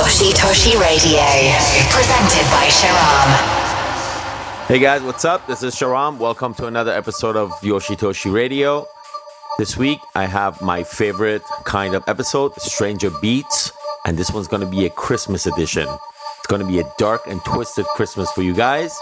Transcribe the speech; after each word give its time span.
Yoshitoshi 0.00 0.80
Radio, 0.80 1.20
presented 1.92 2.50
by 2.50 2.68
Sharam. 2.70 4.66
Hey 4.66 4.78
guys, 4.78 5.02
what's 5.02 5.26
up? 5.26 5.46
This 5.46 5.62
is 5.62 5.74
Sharam. 5.74 6.16
Welcome 6.16 6.54
to 6.54 6.64
another 6.64 6.90
episode 6.90 7.36
of 7.36 7.50
Yoshitoshi 7.60 8.32
Radio. 8.32 8.86
This 9.58 9.76
week 9.76 10.00
I 10.14 10.24
have 10.24 10.62
my 10.62 10.84
favorite 10.84 11.42
kind 11.64 11.94
of 11.94 12.02
episode, 12.06 12.54
Stranger 12.54 13.10
Beats, 13.20 13.72
and 14.06 14.16
this 14.16 14.30
one's 14.30 14.48
going 14.48 14.62
to 14.62 14.66
be 14.66 14.86
a 14.86 14.90
Christmas 14.90 15.44
edition. 15.44 15.86
It's 16.38 16.46
going 16.46 16.62
to 16.62 16.66
be 16.66 16.78
a 16.78 16.92
dark 16.96 17.26
and 17.26 17.44
twisted 17.44 17.84
Christmas 17.94 18.32
for 18.32 18.40
you 18.40 18.54
guys. 18.54 18.98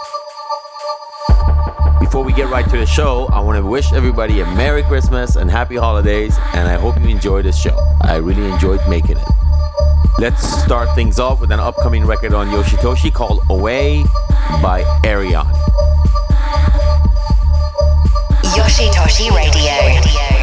Before 2.01 2.25
we 2.25 2.33
get 2.33 2.49
right 2.49 2.69
to 2.69 2.77
the 2.77 2.85
show, 2.85 3.27
I 3.31 3.39
want 3.39 3.57
to 3.57 3.65
wish 3.65 3.93
everybody 3.93 4.41
a 4.41 4.45
Merry 4.47 4.83
Christmas 4.83 5.37
and 5.37 5.49
Happy 5.49 5.77
Holidays, 5.77 6.35
and 6.53 6.67
I 6.67 6.73
hope 6.73 6.99
you 6.99 7.07
enjoy 7.07 7.41
this 7.41 7.57
show. 7.57 7.77
I 8.01 8.17
really 8.17 8.51
enjoyed 8.51 8.81
making 8.89 9.15
it. 9.15 9.48
Let's 10.19 10.47
start 10.63 10.93
things 10.95 11.19
off 11.19 11.39
with 11.39 11.51
an 11.51 11.59
upcoming 11.59 12.05
record 12.05 12.33
on 12.33 12.47
Yoshitoshi 12.47 13.13
called 13.13 13.41
Away 13.49 14.03
by 14.61 14.83
Aaryon. 15.03 15.45
Yoshitoshi 18.43 19.29
Radio. 19.31 20.38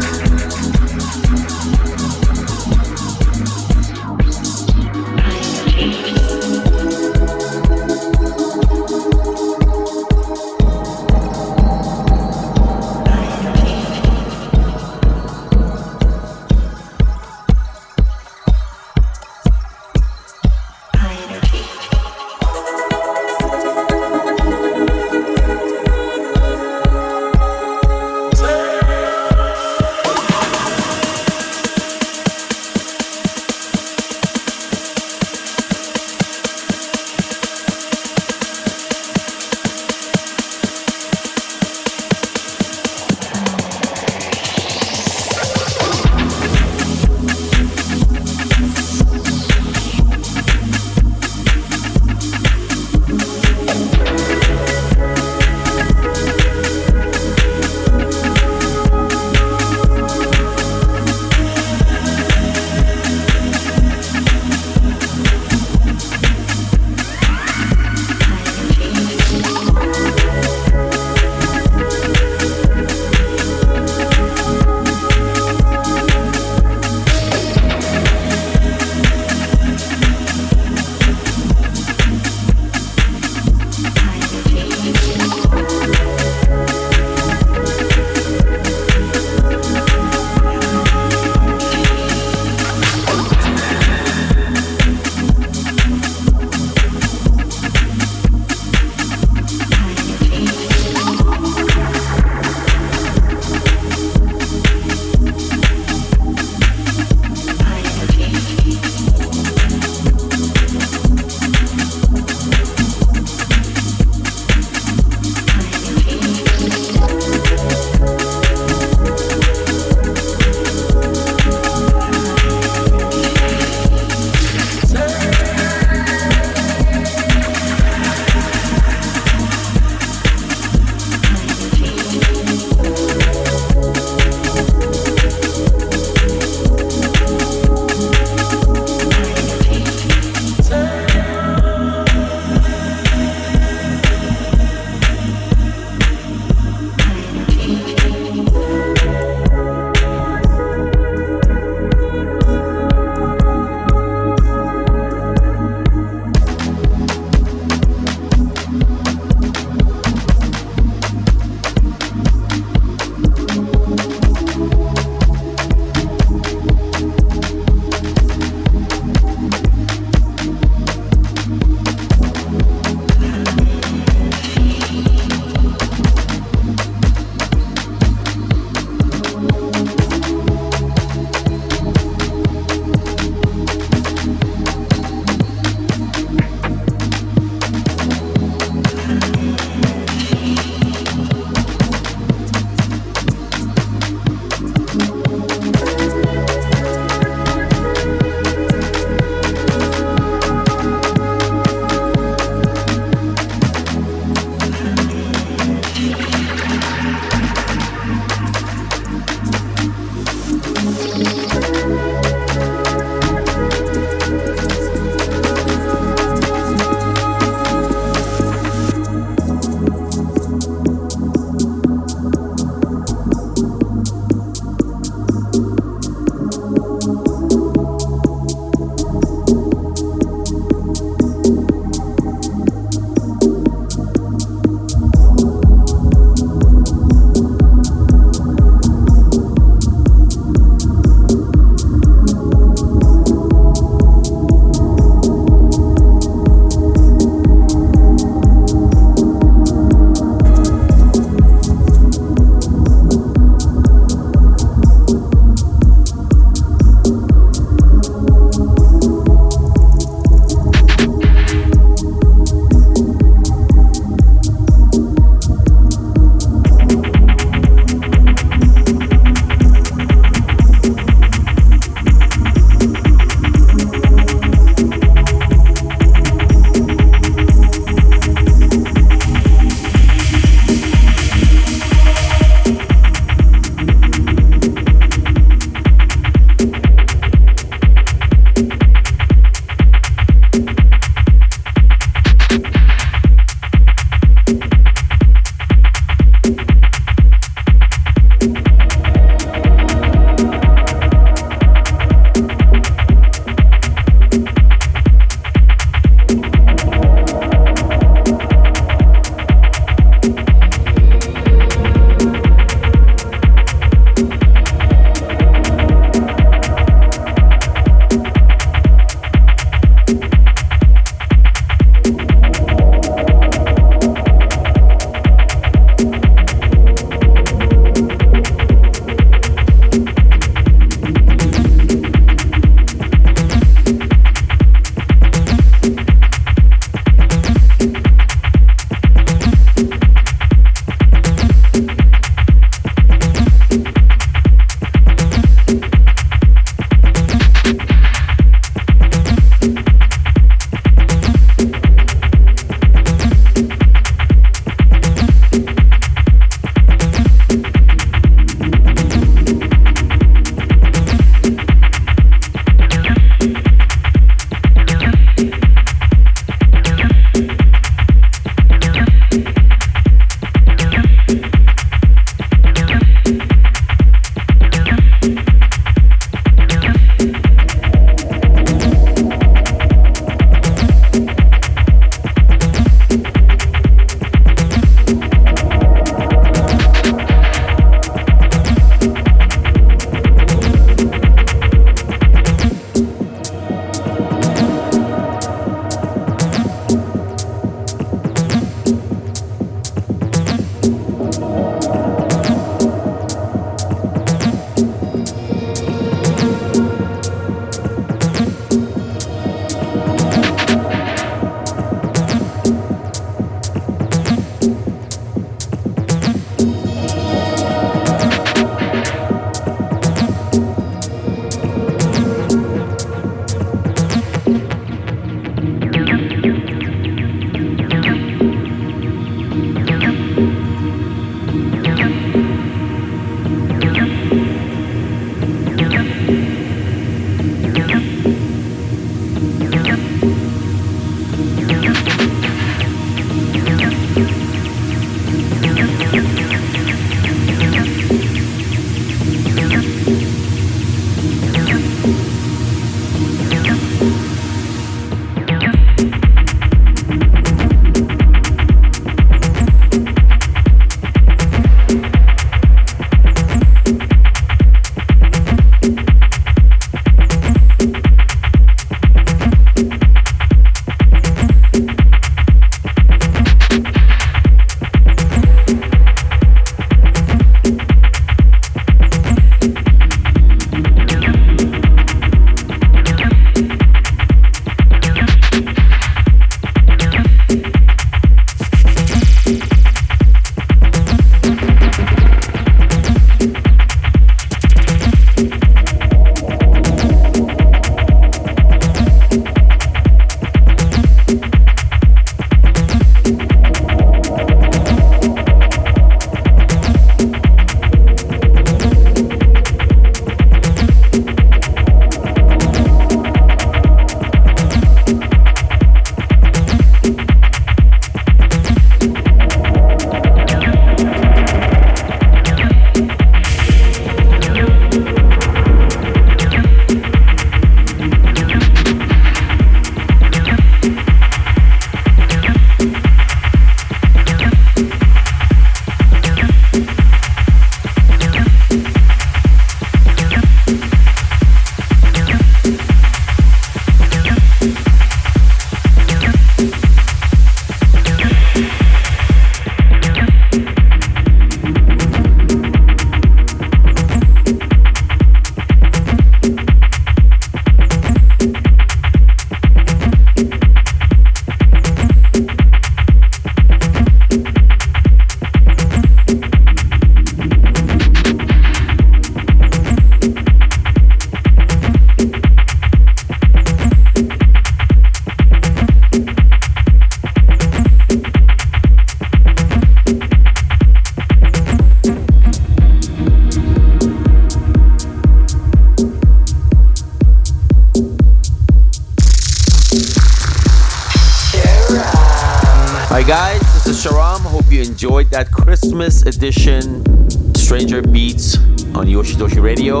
Edition 596.26 597.54
Stranger 597.54 598.02
Beats 598.02 598.56
on 598.96 599.06
Yoshitoshi 599.06 599.62
Radio. 599.62 600.00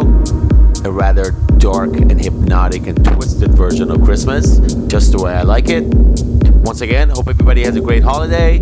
A 0.84 0.90
rather 0.90 1.30
dark 1.58 1.94
and 1.96 2.20
hypnotic 2.20 2.86
and 2.86 3.04
twisted 3.04 3.50
version 3.52 3.90
of 3.90 4.02
Christmas, 4.02 4.58
just 4.88 5.12
the 5.12 5.22
way 5.22 5.32
I 5.32 5.42
like 5.42 5.68
it. 5.68 5.84
Once 6.64 6.80
again, 6.80 7.10
hope 7.10 7.28
everybody 7.28 7.64
has 7.64 7.76
a 7.76 7.80
great 7.80 8.02
holiday. 8.02 8.60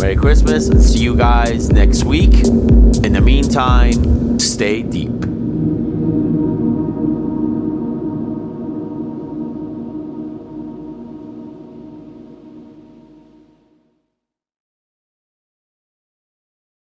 Merry 0.00 0.16
Christmas 0.16 0.68
and 0.68 0.82
see 0.82 1.00
you 1.00 1.14
guys 1.14 1.70
next 1.70 2.04
week. 2.04 2.32
In 2.44 3.12
the 3.12 3.20
meantime, 3.22 4.38
stay. 4.38 4.82